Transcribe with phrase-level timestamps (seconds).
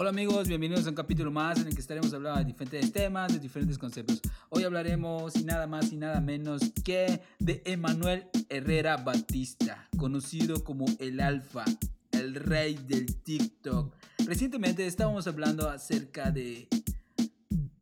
[0.00, 3.34] Hola amigos, bienvenidos a un capítulo más en el que estaremos hablando de diferentes temas,
[3.34, 4.22] de diferentes conceptos.
[4.48, 10.86] Hoy hablaremos y nada más y nada menos que de Emanuel Herrera Batista, conocido como
[11.00, 11.66] el Alfa,
[12.12, 13.94] el rey del TikTok.
[14.24, 16.66] Recientemente estábamos hablando acerca de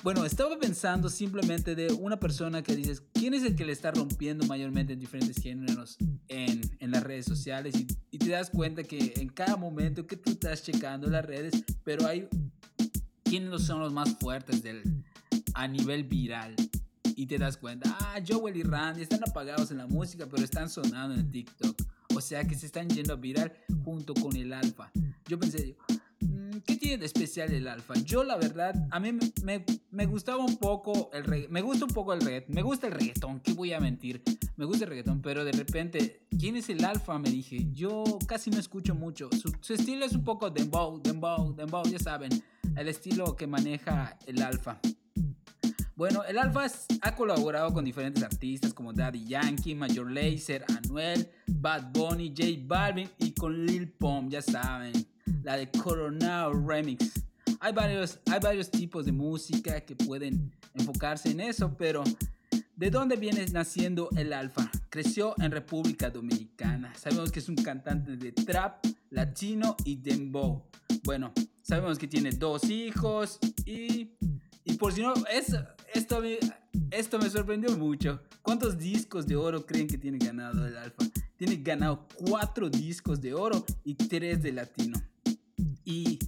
[0.09, 3.91] bueno, estaba pensando simplemente de una persona que dices, ¿quién es el que le está
[3.91, 5.99] rompiendo mayormente en diferentes géneros
[6.29, 7.75] en, las redes sociales?
[8.11, 12.07] Y, te das cuenta que en cada momento que tú estás checando las redes, pero
[12.07, 12.27] hay
[13.23, 14.63] quiénes son los más fuertes
[15.53, 16.57] a nivel viral.
[17.15, 20.71] Y te das cuenta, ah, Joel y Randy están apagados en la música, pero están
[20.71, 21.83] sonando en TikTok.
[22.15, 23.53] O sea que se están yendo a viral
[23.85, 24.91] junto con el alfa.
[25.27, 25.77] Yo pensé,
[26.67, 27.95] ¿Qué tiene de especial el alfa?
[28.05, 29.11] Yo la verdad, a mí
[29.43, 31.53] me, gustaba un poco el reggaetón.
[31.53, 32.55] Me gusta un poco el reggaetón.
[32.55, 34.23] Me gusta el reggaetón, ¿qué voy a mentir?
[34.57, 37.19] Me gusta el reggaetón, pero de repente, ¿quién es el alfa?
[37.19, 39.29] Me dije, yo casi no escucho mucho.
[39.33, 42.31] Su, su estilo es un poco dembow, dembow, dembow, ya saben.
[42.77, 44.81] El estilo que maneja el alfa.
[45.97, 46.65] Bueno, el Alfa
[47.03, 53.11] ha colaborado con diferentes artistas como Daddy Yankee, Major Lazer, Anuel, Bad Bunny, J Balvin
[53.19, 54.93] y con Lil Pump, ya saben
[55.43, 57.13] la de Coronado Remix.
[57.61, 62.05] Hay varios, hay varios tipos de música que pueden enfocarse en eso, pero
[62.77, 64.71] ¿de dónde viene naciendo el Alfa?
[64.91, 66.95] Creció en República Dominicana.
[66.95, 70.65] Sabemos que es un cantante de trap, latino y dembow.
[71.05, 74.13] Bueno, sabemos que tiene dos hijos y,
[74.65, 75.57] y por si no, es,
[75.95, 76.23] esto,
[76.91, 78.23] esto me sorprendió mucho.
[78.43, 81.05] ¿Cuántos discos de oro creen que tiene ganado el Alfa?
[81.37, 85.01] Tiene ganado cuatro discos de oro y tres de latino.
[85.89, 86.19] Y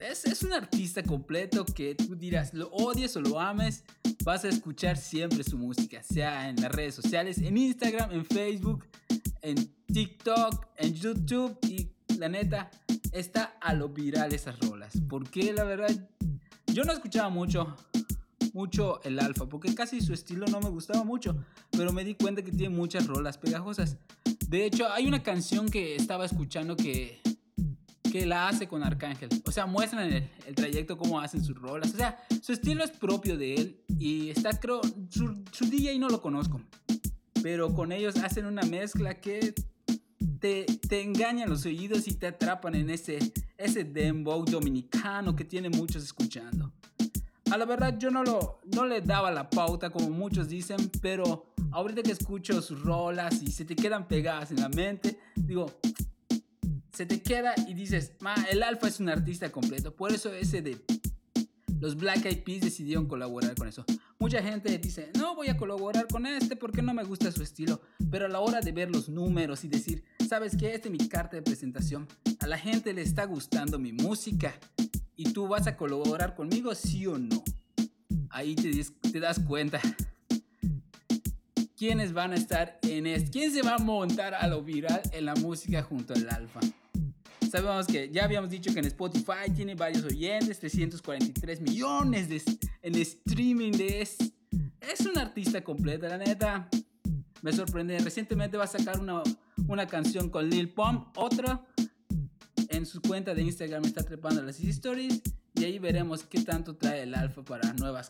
[0.00, 3.84] es, es, un artista completo que tú dirás, lo odies o lo ames,
[4.24, 8.84] vas a escuchar siempre su música, sea en las redes sociales, en Instagram, en Facebook,
[9.40, 12.72] en TikTok, en YouTube y la neta,
[13.12, 14.94] está a lo viral esas rolas.
[15.08, 16.10] Porque la verdad,
[16.66, 17.76] yo no escuchaba mucho,
[18.52, 21.36] mucho el alfa, porque casi su estilo no me gustaba mucho,
[21.70, 23.96] pero me di cuenta que tiene muchas rolas pegajosas.
[24.48, 27.22] De hecho, hay una canción que estaba escuchando que
[28.12, 29.30] que la hace con Arcángel.
[29.46, 31.94] O sea, muestran el, el, trayecto, cómo hacen sus rolas.
[31.94, 36.10] O sea, su estilo es propio de él y está, creo, su, su DJ no
[36.10, 36.60] lo conozco.
[37.42, 39.54] Pero con ellos hacen una mezcla que
[40.40, 43.18] te, te engañan los oídos y te atrapan en ese,
[43.56, 46.70] ese dembow dominicano que tiene muchos escuchando.
[47.50, 51.46] A la verdad yo no, lo, no le daba la pauta como muchos dicen, pero
[51.70, 55.80] ahorita que escucho sus rolas y se te quedan pegadas en la mente, digo,
[57.02, 59.92] se te queda y dices, ma, el Alfa es un artista completo.
[59.96, 60.84] Por eso ese de
[61.80, 63.84] los Black Eyed Peas decidieron colaborar con eso.
[64.20, 67.80] Mucha gente dice, no voy a colaborar con este porque no me gusta su estilo.
[68.08, 70.76] Pero a la hora de ver los números y decir, ¿sabes qué?
[70.76, 72.06] Este es mi carta de presentación.
[72.38, 74.54] A la gente le está gustando mi música.
[75.16, 77.42] ¿Y tú vas a colaborar conmigo, sí o no?
[78.30, 79.80] Ahí te das cuenta.
[81.82, 83.30] ¿Quiénes van a estar en esto?
[83.32, 86.60] ¿Quién se va a montar a lo viral en la música junto al alfa?
[87.50, 92.40] Sabemos que ya habíamos dicho que en Spotify tiene varios oyentes, 343 millones de,
[92.82, 94.16] en streaming de es,
[94.80, 96.68] es un artista completo, la neta.
[97.42, 97.98] Me sorprende.
[97.98, 99.24] Recientemente va a sacar una,
[99.66, 101.66] una canción con Lil Pump, otra
[102.68, 105.20] en su cuenta de Instagram está trepando las stories
[105.56, 108.06] y ahí veremos qué tanto trae el alfa para nuevas,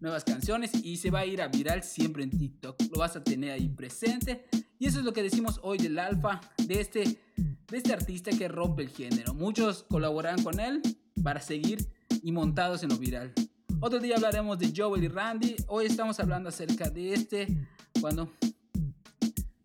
[0.00, 2.76] nuevas canciones y se va a ir a viral siempre en TikTok.
[2.92, 4.46] Lo vas a tener ahí presente
[4.78, 8.48] y eso es lo que decimos hoy del alfa, de este de este artista que
[8.48, 9.32] rompe el género.
[9.34, 10.82] Muchos colaboran con él
[11.22, 11.86] para seguir
[12.22, 13.32] y montados en lo viral.
[13.80, 15.56] Otro día hablaremos de Joel y Randy.
[15.68, 17.68] Hoy estamos hablando acerca de este
[18.00, 18.32] cuando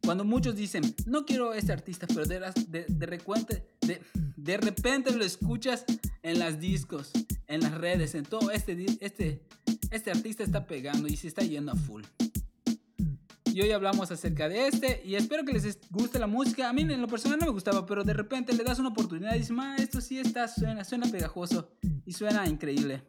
[0.05, 4.01] cuando muchos dicen, no quiero este artista, pero de, de, de, repente, de,
[4.37, 5.83] de, repente lo escuchas
[6.21, 7.11] en las discos,
[7.47, 9.41] en las redes, en todo, este, este,
[9.95, 12.03] este artista está pegando y se está yendo a full
[13.55, 16.67] y hoy hablamos acerca de este y espero que les guste la música.
[16.67, 19.33] A mí en lo personal no me gustaba, pero de repente le das una oportunidad
[19.33, 21.71] y dices, ma, esto sí está, suena, suena pegajoso
[22.05, 23.03] y suena increíble.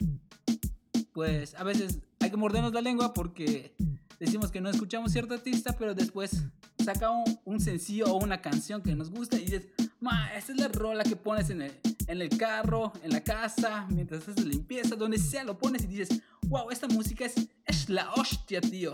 [1.12, 3.74] Pues a veces hay que mordernos la lengua porque
[4.20, 6.44] decimos que no escuchamos cierto artista, pero después
[6.84, 7.10] saca
[7.44, 9.66] un, sencillo o una canción que nos gusta y dices,
[9.98, 11.72] ma, esta es la rola que pones en el,
[12.06, 16.20] en el carro, en la casa, mientras haces limpieza, donde sea lo pones y dices,
[16.46, 18.92] wow, esta música es, es la hostia, tío.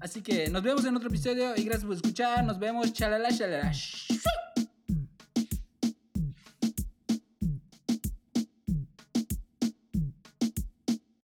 [0.00, 2.44] Así que nos vemos en otro episodio y gracias por escuchar.
[2.44, 2.92] Nos vemos.
[2.92, 3.72] Chalala, chalala.